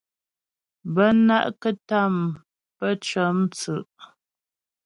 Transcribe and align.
Bə́ 0.93 1.09
ná'kətâm 1.25 2.15
pə́ 2.77 2.91
cə̌mstʉ̌'. 3.05 3.83